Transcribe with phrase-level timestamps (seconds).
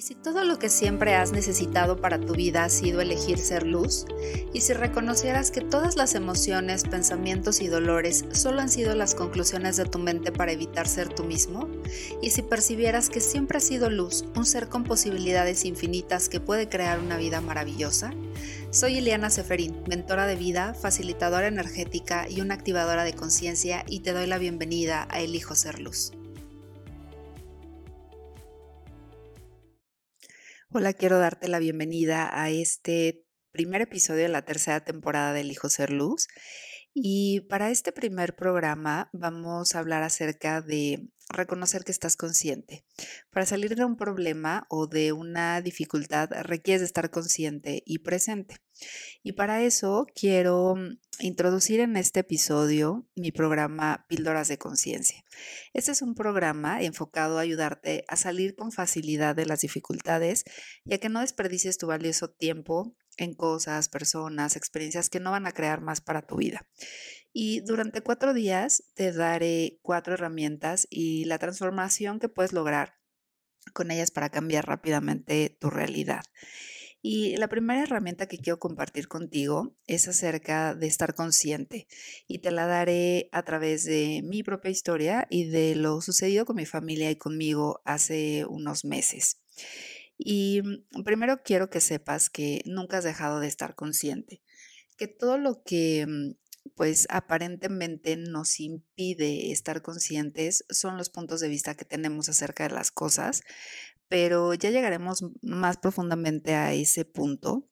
[0.00, 3.66] ¿Y si todo lo que siempre has necesitado para tu vida ha sido elegir ser
[3.66, 4.06] luz?
[4.54, 9.76] ¿Y si reconocieras que todas las emociones, pensamientos y dolores solo han sido las conclusiones
[9.76, 11.68] de tu mente para evitar ser tú mismo?
[12.22, 16.70] ¿Y si percibieras que siempre has sido luz, un ser con posibilidades infinitas que puede
[16.70, 18.14] crear una vida maravillosa?
[18.70, 24.14] Soy Eliana Seferín, mentora de vida, facilitadora energética y una activadora de conciencia y te
[24.14, 26.12] doy la bienvenida a Elijo Ser Luz.
[30.72, 35.50] Hola, quiero darte la bienvenida a este primer episodio de la tercera temporada de El
[35.50, 36.28] Hijo Ser Luz.
[36.94, 42.84] Y para este primer programa vamos a hablar acerca de reconocer que estás consciente.
[43.30, 48.56] Para salir de un problema o de una dificultad requieres estar consciente y presente.
[49.22, 55.22] Y para eso quiero mm, introducir en este episodio mi programa Píldoras de Conciencia.
[55.72, 60.44] Este es un programa enfocado a ayudarte a salir con facilidad de las dificultades
[60.84, 65.46] y a que no desperdicies tu valioso tiempo en cosas, personas, experiencias que no van
[65.46, 66.66] a crear más para tu vida.
[67.32, 72.94] Y durante cuatro días te daré cuatro herramientas y la transformación que puedes lograr
[73.72, 76.22] con ellas para cambiar rápidamente tu realidad.
[77.02, 81.86] Y la primera herramienta que quiero compartir contigo es acerca de estar consciente
[82.26, 86.56] y te la daré a través de mi propia historia y de lo sucedido con
[86.56, 89.38] mi familia y conmigo hace unos meses.
[90.22, 94.42] Y mm, primero quiero que sepas que nunca has dejado de estar consciente,
[94.98, 96.32] que todo lo que mm,
[96.76, 102.74] pues aparentemente nos impide estar conscientes son los puntos de vista que tenemos acerca de
[102.74, 103.42] las cosas,
[104.08, 107.66] pero ya llegaremos más profundamente a ese punto.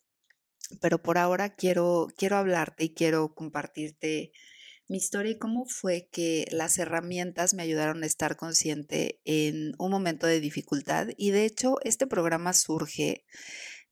[0.81, 4.33] Pero por ahora quiero, quiero hablarte y quiero compartirte
[4.89, 9.91] mi historia y cómo fue que las herramientas me ayudaron a estar consciente en un
[9.91, 11.09] momento de dificultad.
[11.17, 13.25] Y de hecho, este programa surge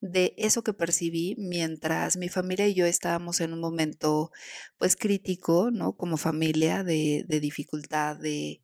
[0.01, 4.31] de eso que percibí mientras mi familia y yo estábamos en un momento
[4.79, 5.97] pues crítico, ¿no?
[5.97, 8.63] Como familia de, dificultad, de,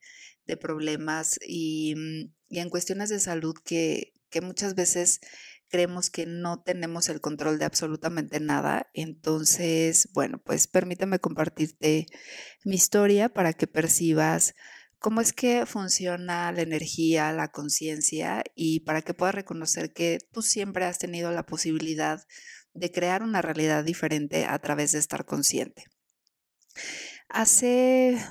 [0.61, 5.21] problemas y, mm, y, en cuestiones de salud que, que muchas veces
[5.73, 8.91] creemos que no tenemos el control de absolutamente nada.
[8.93, 12.07] Entonces, bueno, pues permítame compartirte
[12.63, 14.55] mi historia para que percibas
[14.99, 20.43] cómo es que funciona la energía, la conciencia y para que puedas reconocer que tú
[20.43, 22.23] siempre has tenido la posibilidad
[22.75, 25.87] de crear una realidad diferente a través de estar consciente.
[27.31, 28.23] Hace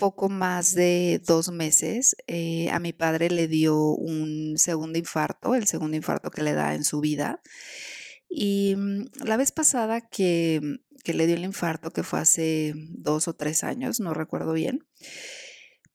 [0.00, 5.66] poco más de dos meses eh, a mi padre le dio un segundo infarto, el
[5.68, 7.42] segundo infarto que le da en su vida.
[8.28, 13.28] Y mm, la vez pasada que, que le dio el infarto, que fue hace dos
[13.28, 14.86] o tres años, no recuerdo bien,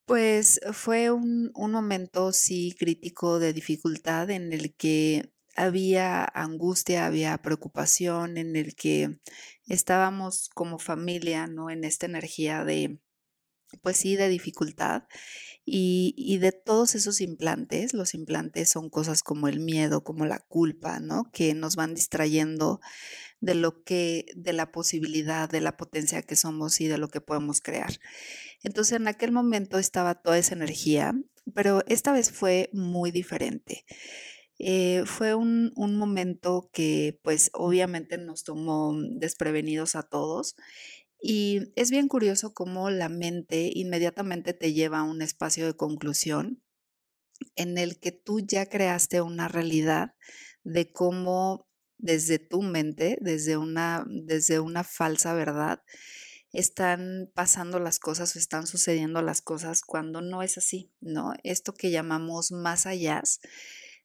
[0.05, 8.37] pues fue un, momento, sí, crítico de dificultad en el que había angustia, había preocupación,
[8.37, 9.19] en el que
[9.67, 11.71] estábamos como familia, ¿no?
[11.71, 12.99] En esta energía de,
[13.81, 15.03] pues sí, de dificultad.
[15.67, 20.37] Y, y, de todos esos implantes, los implantes son cosas como el miedo, como la
[20.39, 21.31] culpa, ¿no?
[21.33, 22.79] Que nos van distrayendo
[23.39, 27.21] de lo que, de la posibilidad, de la potencia que somos y de lo que
[27.21, 27.93] podemos crear.
[28.63, 31.13] Entonces en aquel momento estaba toda esa energía,
[31.53, 33.85] pero esta vez fue muy diferente.
[34.57, 40.55] Eh, fue un, un, momento que pues obviamente nos tomó desprevenidos a todos
[41.27, 46.61] y es bien curioso cómo la mente inmediatamente te lleva a un espacio de conclusión
[47.55, 50.13] en el que tú ya creaste una realidad
[50.63, 55.81] de cómo desde tu mente, desde una, desde una falsa verdad,
[56.53, 61.33] están pasando las cosas o están sucediendo las cosas cuando no es así, ¿no?
[61.43, 63.23] Esto que llamamos más allá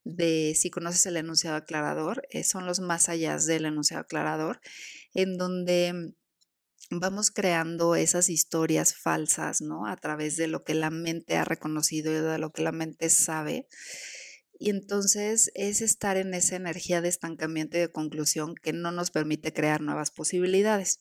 [0.04, 4.62] de, si conoces el enunciado aclarador, eh, son los más allá del enunciado aclarador,
[5.12, 6.14] en donde
[6.90, 9.86] vamos creando esas historias falsas, ¿no?
[9.86, 13.08] A través de lo que la mente ha reconocido y de lo que la mente
[13.10, 13.68] sabe.
[14.58, 19.10] Y entonces es estar en esa energía de estancamiento y de conclusión que no nos
[19.10, 21.00] permite crear nuevas posibilidades.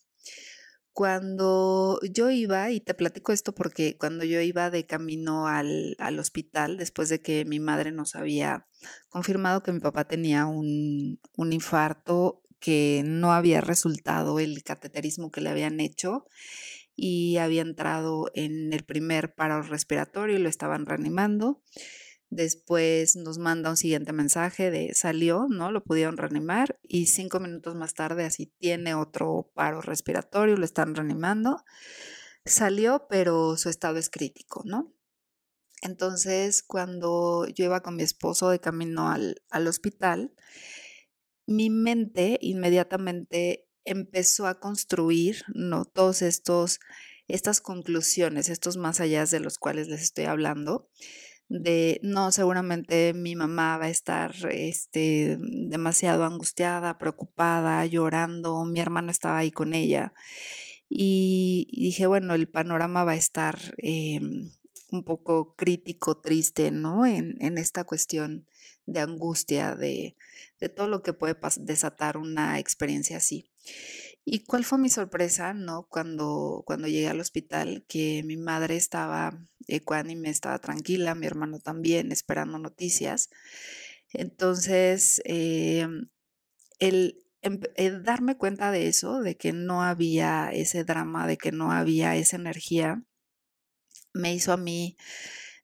[0.94, 6.78] Cuando yo iba, y te platico esto porque cuando yo iba de camino al, hospital,
[6.78, 8.68] después de que mi madre nos había
[9.10, 15.42] confirmado que mi papá tenía un, un infarto que no había resultado el cateterismo que
[15.42, 16.26] le habían hecho
[16.96, 21.62] y había entrado en el primer paro respiratorio y lo estaban reanimando.
[22.30, 25.72] Después nos manda un siguiente mensaje de salió, ¿no?
[25.72, 30.94] Lo pudieron reanimar y cinco minutos más tarde así tiene otro paro respiratorio, lo están
[30.94, 31.64] reanimando.
[32.46, 34.94] Salió, pero su estado es crítico, ¿no?
[35.82, 40.34] Entonces, cuando yo iba con mi esposo de camino al, al hospital,
[41.50, 45.84] mi mente inmediatamente empezó a construir, ¿no?
[45.84, 46.80] Todos estos,
[47.28, 50.88] estas conclusiones, estos más allá de los cuales les estoy hablando,
[51.48, 59.10] de no, seguramente mi mamá va a estar este, demasiado angustiada, preocupada, llorando, mi hermano
[59.10, 60.14] estaba ahí con ella.
[60.88, 64.52] Y, dije, bueno, el panorama va a estar em,
[64.92, 67.06] un poco crítico, triste, ¿no?
[67.06, 68.48] En, en esta cuestión
[68.86, 70.16] de angustia, de,
[70.60, 73.50] de todo lo que puede desatar una experiencia así.
[74.26, 75.88] ¿Y cuál fue mi sorpresa, no?
[75.90, 82.12] Cuando, cuando llegué al hospital, que mi madre estaba ecuánime, estaba tranquila, mi hermano también,
[82.12, 83.30] esperando noticias.
[84.14, 86.10] Entonces, em,
[86.80, 91.72] el, el darme cuenta de eso, de que no había ese drama, de que no
[91.72, 93.04] había esa energía,
[94.14, 94.98] me hizo a mí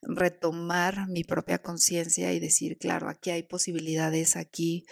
[0.01, 4.85] retomar mi propia conciencia y decir, claro, aquí hay posibilidades, aquí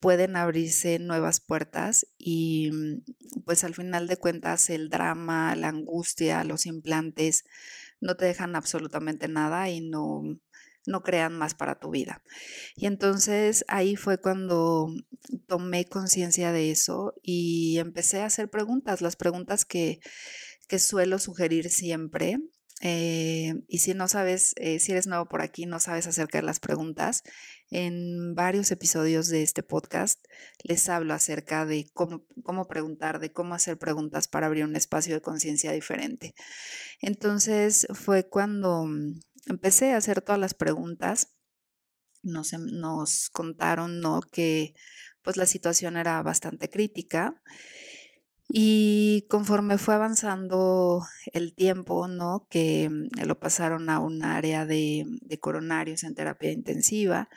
[0.00, 6.44] pueden abrirse nuevas puertas y mm, pues al final de cuentas el drama, la angustia,
[6.44, 7.44] los implantes
[8.00, 10.22] no te dejan absolutamente nada y no,
[10.86, 12.22] no crean más para tu vida.
[12.76, 14.88] Y entonces ahí fue cuando
[15.46, 20.00] tomé conciencia de eso y empecé a hacer preguntas, las preguntas que,
[20.68, 22.38] que suelo sugerir siempre
[22.80, 26.46] eh, y si no sabes, eh, si eres nuevo por aquí, no sabes acerca de
[26.46, 27.24] las preguntas,
[27.70, 30.24] en varios episodios de este podcast
[30.62, 35.14] les hablo acerca de cómo, cómo preguntar, de cómo hacer preguntas para abrir un espacio
[35.14, 36.34] de conciencia diferente.
[37.00, 41.34] Entonces fue cuando mm, empecé a hacer todas las preguntas.
[42.22, 44.20] Nos, nos contaron ¿no?
[44.20, 44.74] que
[45.22, 47.40] pues la situación era bastante crítica
[48.48, 51.04] y conforme fue avanzando
[51.34, 52.46] el tiempo, ¿no?
[52.50, 55.06] Que mm, lo pasaron a un área de,
[55.40, 57.28] coronarios en terapia intensiva.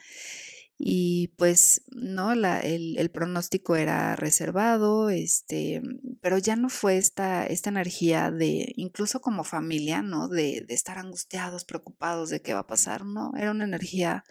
[0.77, 2.31] Y pues, ¿no?
[2.33, 5.81] el, pronóstico era reservado, este,
[6.21, 10.27] pero ya no fue esta, esta energía de, incluso como familia, ¿no?
[10.27, 13.31] De, de estar angustiados, preocupados de qué va a pasar, ¿no?
[13.37, 14.23] Era una energía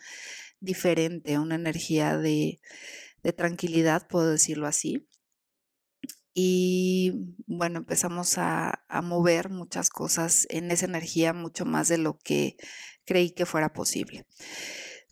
[0.61, 2.61] diferente, una energía de,
[3.23, 5.07] de tranquilidad, puedo decirlo así
[6.35, 12.57] y bueno, empezamos a, mover muchas cosas en esa energía mucho más de lo que
[13.05, 14.27] creí que fuera posible.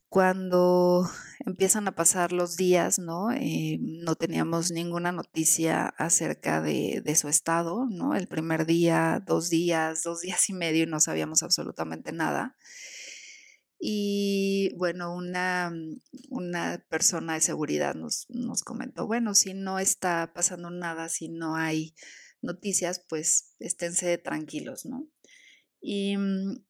[0.09, 1.09] Cuando
[1.44, 3.31] empiezan a pasar los días, ¿no?
[3.32, 8.14] Eh, no teníamos ninguna noticia acerca de, de, su estado, ¿no?
[8.14, 12.56] El primer día, dos días, dos días y medio y no sabíamos absolutamente nada.
[13.78, 20.32] Y bueno, una, mm, una persona de seguridad nos, nos comentó, bueno, si no está
[20.34, 21.94] pasando nada, si no hay
[22.42, 25.08] noticias, pues esténse tranquilos, ¿no?
[25.80, 26.64] Y mm,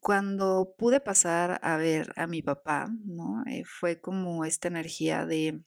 [0.00, 3.42] cuando pude pasar a ver a mi papá, ¿no?
[3.46, 5.62] Eh, fue como esta energía de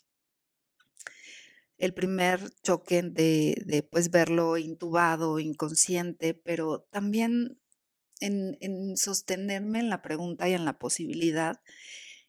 [1.78, 7.60] el primer choque de, de pues verlo intubado, inconsciente, pero también
[8.20, 11.62] en, sostenerme en la pregunta y en la posibilidad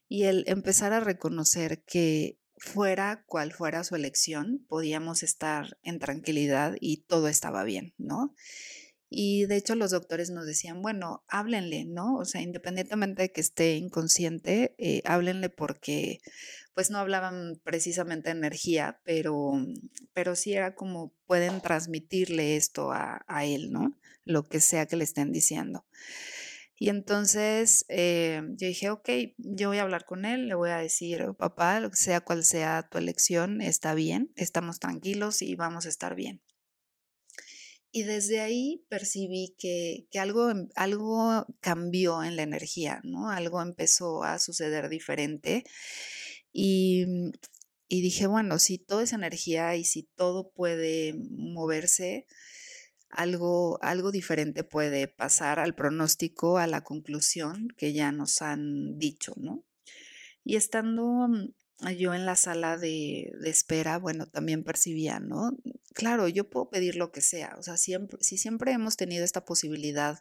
[0.07, 6.75] y el empezar a reconocer que fuera cual fuera su elección, podíamos estar en tranquilidad
[6.79, 8.35] y todo estaba bien, ¿no?
[9.09, 12.15] Y de hecho los doctores nos decían, bueno, háblenle, ¿no?
[12.17, 16.19] O sea, independientemente de que esté inconsciente, eh, háblenle porque
[16.75, 19.53] pues no hablaban precisamente de energía, pero,
[20.13, 23.98] pero sí era como pueden transmitirle esto a, él, ¿no?
[24.29, 25.85] Lo que sea que le estén diciendo.
[26.77, 30.77] Y entonces eh, yo dije, ok, yo voy a hablar con él, le voy a
[30.77, 36.13] decir, papá, sea cual sea tu elección, está bien, estamos tranquilos y vamos a estar
[36.13, 36.41] bien.
[37.91, 43.31] Y desde ahí percibí que, algo, em, algo cambió en la energía, ¿no?
[43.31, 45.63] Algo empezó a suceder diferente.
[46.53, 47.05] Y,
[47.87, 52.27] y dije, bueno, si todo es energía y si todo puede moverse,
[53.09, 59.33] algo, algo diferente puede pasar al pronóstico, a la conclusión que ya nos han dicho,
[59.37, 59.63] ¿no?
[60.43, 65.57] Y estando mm, yo en la sala de, espera, bueno, también percibía, ¿no?
[65.93, 69.45] Claro, yo puedo pedir lo que sea, o sea, siempre, si siempre hemos tenido esta
[69.45, 70.19] posibilidad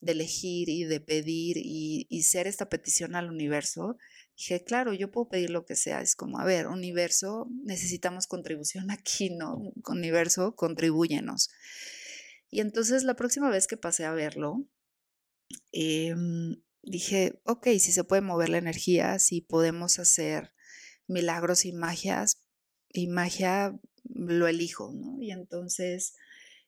[0.00, 3.98] de elegir y de pedir y, y ser esta petición al universo,
[4.36, 8.90] dije, claro, yo puedo pedir lo que sea, es como, a ver, universo, necesitamos contribución
[8.90, 9.60] aquí, ¿no?
[9.86, 11.50] Universo, contribúyenos.
[12.50, 14.66] Y entonces la próxima vez que pasé a verlo,
[15.72, 20.52] em, dije, ok, si se puede mover la energía, si podemos hacer
[21.06, 22.44] milagros y magias,
[22.92, 25.20] y magia lo elijo, ¿no?
[25.20, 26.14] Y entonces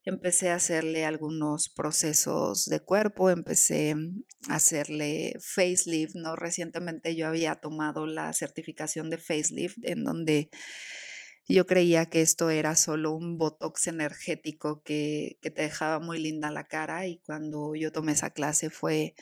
[0.05, 3.95] empecé a hacerle algunos procesos de cuerpo, empecé
[4.49, 6.37] a hacerle facelift, ¿no?
[6.37, 10.51] Recientemente yo había tomado la certificación de facelift en donde
[11.49, 16.51] yo creía que esto era solo un botox energético que, que te dejaba muy linda
[16.51, 19.15] la cara y cuando yo tomé esa clase fue,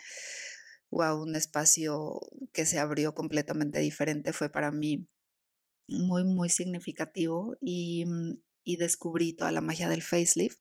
[0.91, 2.21] wow, un espacio
[2.53, 5.09] que se abrió completamente diferente, fue para mí
[5.89, 10.59] muy, muy significativo y mm, y descubrí toda la magia del facelift.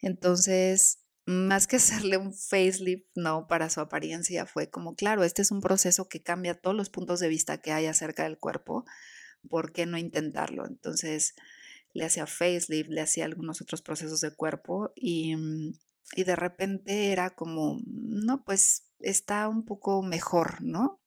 [0.00, 5.50] Entonces, más que hacerle un facelift, no, para su apariencia, fue como, claro, este es
[5.50, 8.84] un proceso que cambia todos los puntos de vista que hay acerca del cuerpo,
[9.48, 10.66] ¿por qué no intentarlo?
[10.66, 11.34] Entonces,
[11.92, 15.74] le hacía facelift, le hacía algunos otros procesos de cuerpo y, mm,
[16.16, 20.99] y de repente era como, no, pues está un poco mejor, ¿no?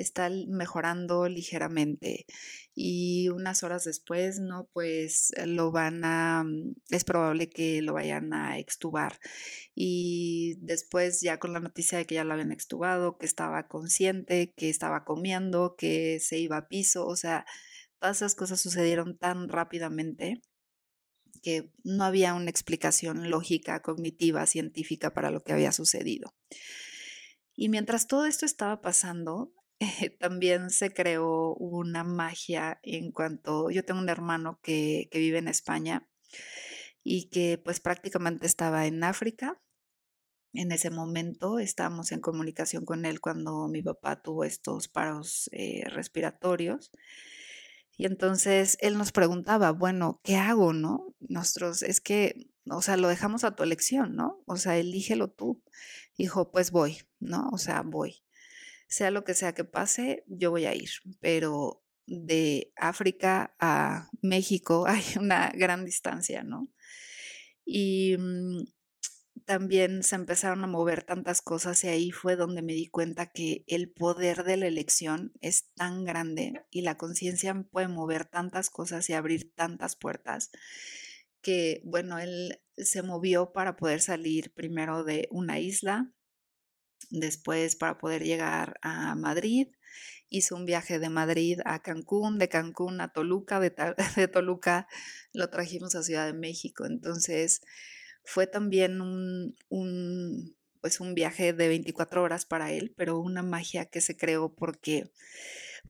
[0.00, 2.26] Está mejorando ligeramente
[2.74, 4.68] y unas horas después, ¿no?
[4.72, 9.18] Pues eh, lo van a, mm, es probable que lo vayan a extubar.
[9.74, 14.52] Y después ya con la noticia de que ya lo habían extubado, que estaba consciente,
[14.56, 17.46] que estaba comiendo, que se iba a piso, o sea,
[18.00, 20.40] todas esas cosas sucedieron tan rápidamente
[21.42, 26.34] que no había una explicación lógica, cognitiva, científica para lo que había sucedido.
[27.54, 29.52] Y mientras todo esto estaba pasando,
[30.18, 35.48] también se creó una magia en cuanto, yo tengo un hermano que, que vive en
[35.48, 36.08] España
[37.04, 39.60] y que pues prácticamente estaba en África.
[40.52, 45.84] En ese momento estábamos en comunicación con él cuando mi papá tuvo estos paros eh,
[45.86, 46.90] respiratorios.
[47.96, 51.14] Y entonces él nos preguntaba, bueno, ¿qué hago, no?
[51.20, 54.42] Nosotros, es que, o sea, lo dejamos a tu elección, ¿no?
[54.46, 55.62] O sea, elígelo tú.
[56.16, 57.48] Dijo, pues voy, ¿no?
[57.52, 58.22] O sea, voy
[58.88, 60.90] sea lo que sea que pase, yo voy a ir,
[61.20, 66.68] pero de África a México hay una gran distancia, ¿no?
[67.64, 68.64] Y mm,
[69.44, 73.64] también se empezaron a mover tantas cosas y ahí fue donde me di cuenta que
[73.66, 79.08] el poder de la elección es tan grande y la conciencia puede mover tantas cosas
[79.08, 80.50] y abrir tantas puertas
[81.40, 86.12] que, bueno, él se movió para poder salir primero de una isla,
[87.10, 89.68] Después, para poder llegar a Madrid,
[90.28, 93.60] hizo un viaje de Madrid a Cancún, de Cancún a Toluca,
[94.16, 94.88] de, Toluca
[95.32, 96.86] lo trajimos a Ciudad de México.
[96.86, 97.62] Entonces,
[98.24, 103.86] fue también un, un, pues un viaje de 24 horas para él, pero una magia
[103.86, 105.10] que se creó porque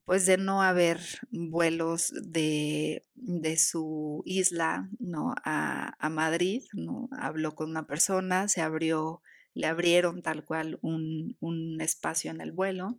[0.04, 1.00] pues de no haber
[1.30, 5.34] vuelos de, de su isla ¿no?
[5.44, 7.08] a, a Madrid, ¿no?
[7.12, 9.22] habló con una persona, se abrió
[9.58, 12.96] le abrieron tal cual un, espacio en el vuelo.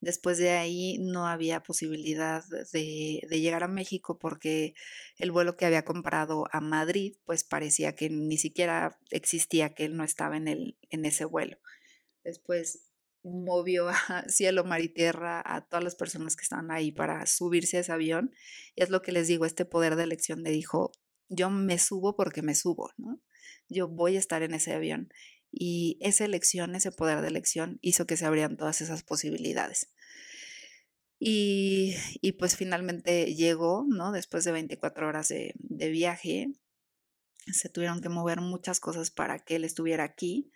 [0.00, 4.74] Después de ahí no había posibilidad de, llegar a México porque
[5.18, 9.96] el vuelo que había comprado a Madrid, pues parecía que ni siquiera existía, que él
[9.96, 11.56] no estaba en, el, en ese vuelo.
[12.24, 12.90] Después
[13.22, 13.94] movió a
[14.28, 17.92] cielo, mar y tierra a todas las personas que estaban ahí para subirse a ese
[17.92, 18.34] avión.
[18.74, 20.90] Y es lo que les digo, este poder de elección le dijo,
[21.28, 23.20] yo me subo porque me subo, ¿no?
[23.72, 25.12] Yo voy a estar en ese avión.
[25.50, 29.92] Y esa elección, ese poder de elección hizo que se abrieran todas esas posibilidades.
[31.24, 31.94] Y,
[32.38, 34.10] pues finalmente llegó, ¿no?
[34.10, 36.52] Después de 24 horas de, de viaje,
[37.46, 40.50] se tuvieron que mover muchas cosas para que él estuviera aquí.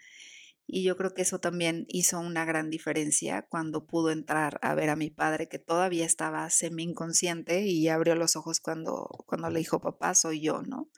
[0.67, 4.91] Y yo creo que eso también hizo una gran diferencia cuando pudo entrar a ver
[4.91, 9.61] a mi padre, que todavía estaba semi inconsciente y abrió los ojos cuando, cuando le
[9.61, 10.91] dijo, papá, soy yo, ¿no?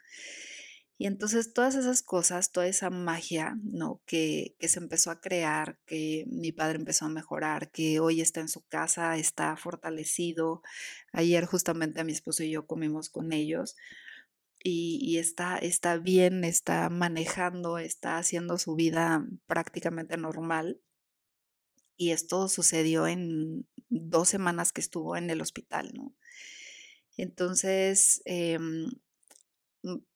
[1.00, 4.02] Y entonces todas esas cosas, toda esa magia, ¿no?
[4.04, 8.40] Que, que, se empezó a crear, que mi padre empezó a mejorar, que hoy está
[8.40, 10.60] en su casa, está fortalecido.
[11.12, 13.76] Ayer justamente a mi esposo y yo comimos con ellos
[14.62, 20.80] y, está, está bien, está manejando, está haciendo su vida prácticamente normal.
[21.96, 26.14] Y esto sucedió en dos semanas que estuvo en el hospital, ¿no?
[27.16, 28.90] Entonces, Mm,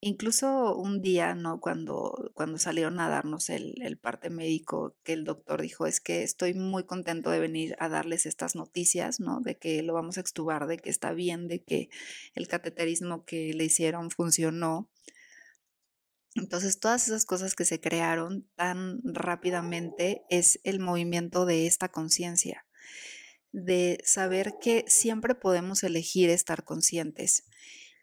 [0.01, 1.59] incluso un día, ¿no?
[1.59, 6.23] Cuando, cuando salieron a darnos el, el, parte médico, que el doctor dijo, es que
[6.23, 9.39] estoy muy contento de venir a darles estas noticias, ¿no?
[9.41, 11.89] De que lo vamos a extubar, de que está bien, de que
[12.35, 14.89] el cateterismo que le hicieron funcionó.
[16.35, 22.65] Entonces, todas esas cosas que se crearon tan rápidamente es el movimiento de esta conciencia,
[23.51, 27.45] de saber que siempre podemos elegir estar conscientes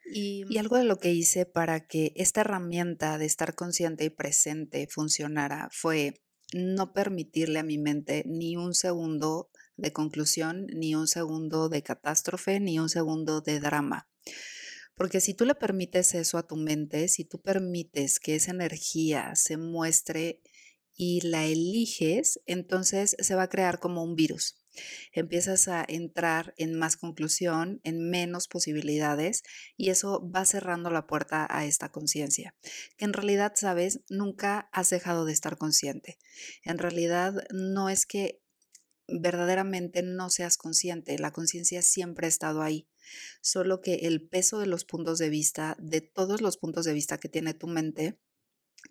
[0.04, 4.87] y, algo de lo que hice para que esta herramienta de estar consciente y presente
[4.88, 11.69] funcionara fue no permitirle a mi mente ni un segundo de conclusión, ni un segundo
[11.69, 14.09] de catástrofe, ni un segundo de drama.
[14.95, 19.35] Porque si tú le permites eso a tu mente, si tú permites que esa energía
[19.35, 20.42] se muestre
[20.95, 24.59] y la eliges, entonces se va a crear como un virus.
[25.12, 29.42] Empiezas a entrar en más conclusión, en menos posibilidades
[29.76, 32.54] y eso va cerrando la puerta a esta conciencia,
[32.96, 36.18] que en realidad, sabes, nunca has dejado de estar consciente.
[36.64, 38.42] En realidad no es que
[39.08, 42.88] verdaderamente no seas consciente, la conciencia siempre ha estado ahí,
[43.40, 47.18] solo que el peso de los puntos de vista, de todos los puntos de vista
[47.18, 48.20] que tiene tu mente,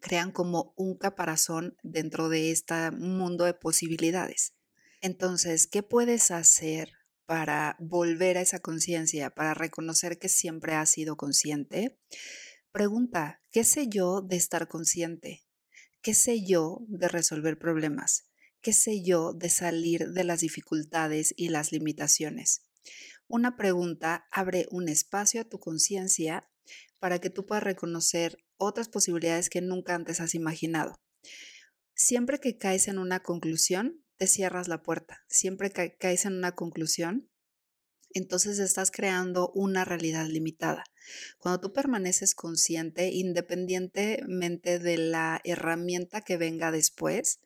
[0.02, 4.54] crean como un caparazón dentro de este mundo de posibilidades.
[5.02, 6.92] Entonces, ¿qué puedes hacer
[7.26, 12.00] para volver a esa conciencia, para reconocer que siempre has sido consciente?
[12.72, 15.46] Pregunta, ¿qué sé yo de estar consciente?
[16.02, 18.30] ¿Qué sé yo de resolver problemas?
[18.62, 22.66] ¿Qué sé yo de salir de las dificultades y las limitaciones?
[23.28, 26.50] Una pregunta abre un espacio a tu conciencia
[27.00, 31.00] para que tú puedas reconocer otras posibilidades que nunca antes has imaginado.
[31.96, 35.24] Siempre que caes en una conclusión, te cierras la puerta.
[35.28, 37.32] Siempre que caes en una conclusión,
[38.12, 40.84] entonces estás creando una realidad limitada.
[41.38, 47.40] Cuando tú permaneces consciente, independientemente de la herramienta que venga después,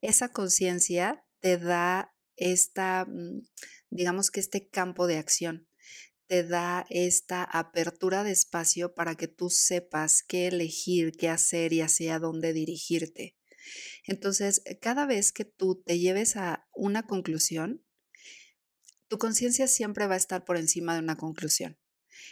[0.00, 3.42] esa conciencia te da esta, mm,
[3.90, 5.66] digamos que este campo de acción,
[6.28, 11.80] te da esta apertura de espacio para que tú sepas qué elegir, qué hacer y
[11.80, 13.34] hacia dónde dirigirte.
[14.06, 17.84] Entonces, cada vez que tú te lleves a una conclusión,
[19.08, 21.78] tu conciencia siempre va a estar por encima de una conclusión.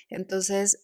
[0.09, 0.81] Entonces,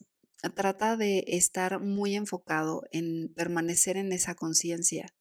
[0.55, 5.15] trata de estar muy enfocado en permanecer en esa conciencia.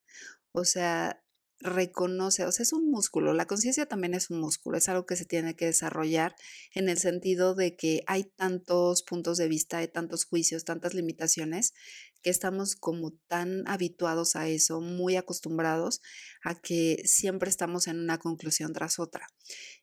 [0.52, 1.23] O sea,
[1.64, 5.16] reconoce, o sea, es un músculo, la conciencia también es un músculo, es algo que
[5.16, 6.36] se tiene que desarrollar
[6.74, 11.72] en el sentido de que hay tantos puntos de vista, hay tantos juicios, tantas limitaciones,
[12.20, 16.00] que estamos como tan habituados a eso, muy acostumbrados
[16.42, 19.26] a que siempre estamos en una conclusión tras otra.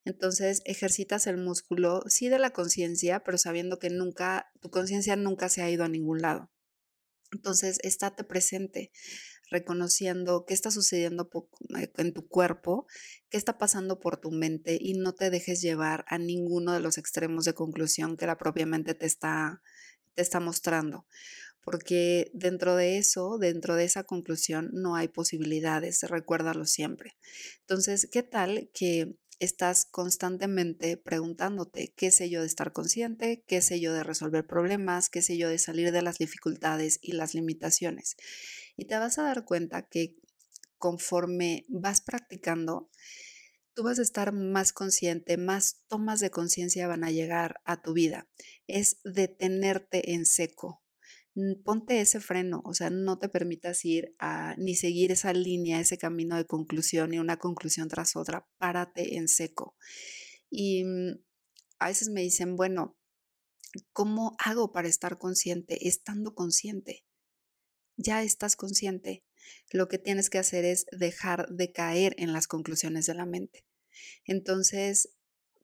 [0.06, 5.50] Entonces, ejercitas el músculo, sí de la conciencia, pero sabiendo que nunca, tu conciencia nunca
[5.50, 6.52] se ha ido a ningún lado.
[7.32, 8.92] Entonces, estate presente,
[9.52, 11.30] reconociendo qué está sucediendo
[11.78, 12.88] eh, en tu cuerpo,
[13.30, 16.98] qué está pasando por tu mente y no te dejes llevar a ninguno de los
[16.98, 19.62] extremos de conclusión que la propia mente te está,
[20.16, 21.06] te está mostrando.
[21.64, 27.18] Porque dentro de eso, dentro de esa conclusión, no hay posibilidades, recuérdalo siempre.
[27.60, 33.80] Entonces, ¿qué tal que estás constantemente preguntándote qué sé yo de estar consciente, qué sé
[33.80, 38.16] yo de resolver problemas, qué sé yo de salir de las dificultades y las limitaciones.
[38.78, 40.16] Y te vas a dar cuenta que
[40.78, 42.92] conforme vas practicando,
[43.74, 47.94] tú vas a estar más consciente, más tomas de conciencia van a llegar a tu
[47.94, 48.30] vida.
[48.68, 50.84] Es detenerte en seco,
[51.64, 55.98] ponte ese freno, o sea, no te permitas ir a ni seguir esa línea, ese
[55.98, 59.76] camino de conclusión y una conclusión tras otra, párate en seco.
[60.50, 61.24] Y mm,
[61.80, 62.98] a veces me dicen, bueno,
[63.94, 65.88] ¿cómo hago para estar consciente?
[65.88, 67.06] Estando consciente.
[67.96, 69.24] Ya estás consciente.
[69.72, 73.66] Lo que tienes que hacer es dejar de caer en las conclusiones de la mente.
[74.26, 75.14] Entonces,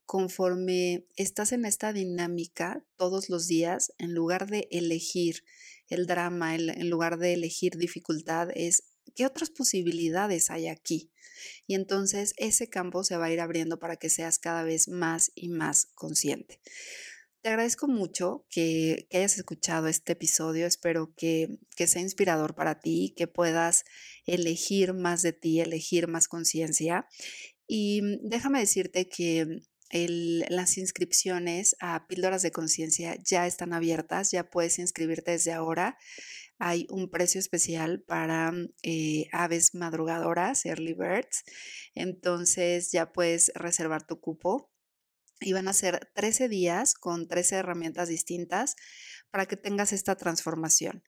[0.08, 5.44] conforme estás en esta dinámica todos los días, en lugar de elegir
[5.88, 11.12] el drama, en lugar de elegir dificultad, es qué otras posibilidades hay aquí.
[11.66, 15.30] Y entonces ese campo se va a ir abriendo para que seas cada vez más
[15.34, 16.58] y más consciente.
[17.42, 20.66] Te agradezco mucho que, hayas escuchado este episodio.
[20.66, 23.84] Espero que, que sea inspirador para ti, que puedas
[24.24, 27.06] elegir más de ti, elegir más conciencia.
[27.66, 34.78] Y déjame decirte que las inscripciones a píldoras de conciencia ya están abiertas, ya puedes
[34.78, 35.96] inscribirte desde ahora.
[36.58, 41.44] Hay un precio especial para eh, aves madrugadoras, early birds.
[41.94, 44.70] Entonces ya puedes reservar tu cupo.
[45.40, 48.74] Y van a ser 13 días con 13 herramientas distintas
[49.30, 51.04] para que tengas esta transformación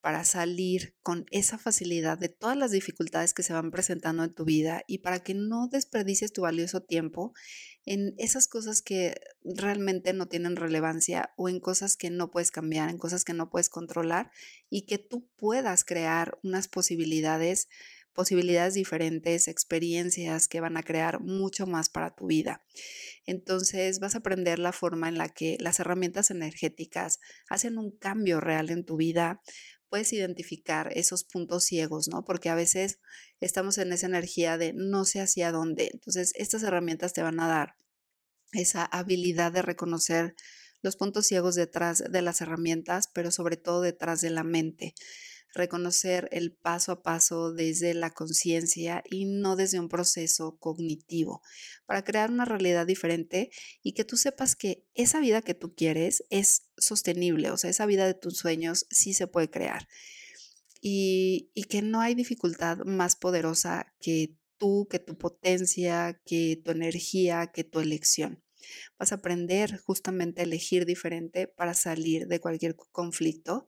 [0.00, 4.44] para salir con esa facilidad de todas las dificultades que se van presentando en tu
[4.44, 7.34] vida y para que no desperdicies tu valioso tiempo
[7.84, 12.90] en esas cosas que realmente no tienen relevancia o en cosas que no puedes cambiar,
[12.90, 14.30] en cosas que no puedes controlar
[14.68, 17.68] y que tú puedas crear unas posibilidades
[18.12, 22.62] posibilidades diferentes, experiencias que van a crear mucho más para tu vida.
[23.24, 28.40] Entonces vas a aprender la forma en la que las herramientas energéticas hacen un cambio
[28.40, 29.40] real en tu vida,
[29.90, 32.24] puedes identificar esos puntos ciegos, ¿no?
[32.24, 33.00] Porque a veces
[33.40, 35.90] estamos en esa energía de no sé hacia dónde.
[35.92, 37.74] Entonces, estas herramientas te van a dar
[38.52, 40.34] esa habilidad de reconocer
[40.80, 44.94] los puntos ciegos detrás de las herramientas, pero sobre todo detrás de la mente
[45.54, 51.42] reconocer el paso a paso desde la conciencia y no desde un proceso cognitivo,
[51.86, 53.50] para crear una realidad diferente
[53.82, 57.86] y que tú sepas que esa vida que tú quieres es sostenible, o sea, esa
[57.86, 59.88] vida de tus sueños sí se puede crear.
[60.82, 66.70] Y, y que no hay dificultad más poderosa que tú, que tu potencia, que tu
[66.70, 68.42] energía, que tu elección.
[68.98, 73.66] Vas a aprender justamente a elegir diferente para salir de cualquier conflicto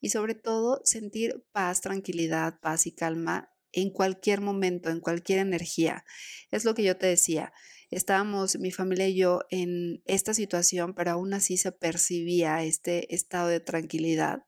[0.00, 6.04] y sobre todo sentir paz, tranquilidad, paz y calma en cualquier momento, en cualquier energía.
[6.50, 7.52] Es lo que yo te decía.
[7.90, 13.48] Estábamos, mi familia y yo, en esta situación, pero aún así se percibía este estado
[13.48, 14.44] de tranquilidad.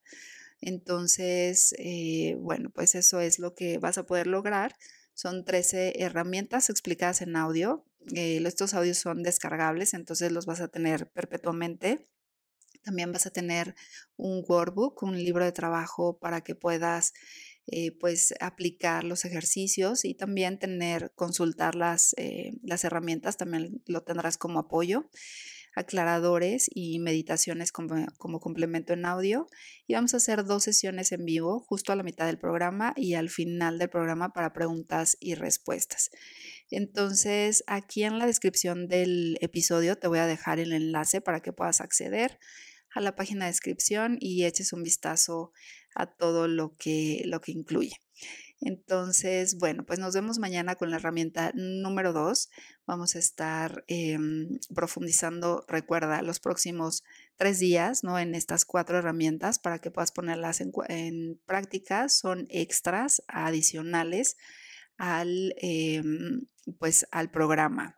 [0.61, 4.75] Entonces, eh, bueno, pues eso es lo que vas a poder lograr.
[5.15, 10.67] Son 13 herramientas explicadas en audio eh, estos audios son descargables, entonces los vas a
[10.67, 12.07] tener perpetuamente.
[12.83, 13.75] También vas a tener
[14.15, 17.13] un workbook, un libro de trabajo para que puedas
[17.65, 24.03] eh, pues aplicar los ejercicios y también tener, consultar las, eh, las herramientas, también lo
[24.03, 25.09] tendrás como apoyo
[25.75, 29.47] aclaradores y meditaciones como, como, complemento en audio.
[29.87, 33.15] Y vamos a hacer dos sesiones en vivo justo a la mitad del programa y
[33.15, 36.09] al final del programa para preguntas y respuestas.
[36.71, 41.53] Entonces, aquí en la descripción del episodio te voy a dejar el enlace para que
[41.53, 42.39] puedas acceder
[42.95, 45.51] a la página de descripción y eches un vistazo
[45.95, 47.95] a todo lo que, lo que incluye.
[48.61, 52.49] Entonces, bueno, pues nos vemos mañana con la herramienta número 2.
[52.85, 57.03] Vamos a estar em, profundizando, recuerda, los próximos
[57.37, 58.17] tres días, ¿no?
[58.17, 62.07] En estas cuatro herramientas para que puedas ponerlas en, en práctica.
[62.09, 64.37] Son extras adicionales
[64.97, 66.47] al, em,
[66.79, 67.95] pues, al programa.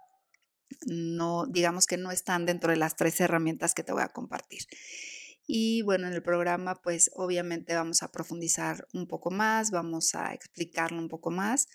[0.85, 4.63] No, digamos que no están dentro de las tres herramientas que te voy a compartir.
[5.47, 10.33] Y bueno, en el programa pues obviamente vamos a profundizar un poco más, vamos a
[10.33, 11.67] explicarlo un poco más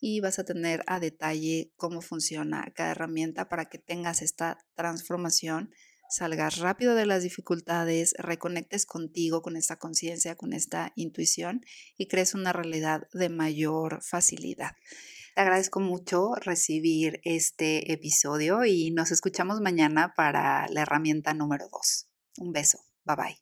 [0.00, 5.72] y vas a tener a detalle cómo funciona cada herramienta para que tengas esta transformación,
[6.08, 11.62] salgas rápido de las dificultades, reconectes contigo, con esta conciencia, con esta intuición
[11.98, 14.72] y crees una realidad de mayor facilidad.
[15.34, 22.08] Te agradezco mucho recibir este episodio y nos escuchamos mañana para la herramienta número 2.
[22.38, 22.95] Un beso.
[23.06, 23.36] Bye bye.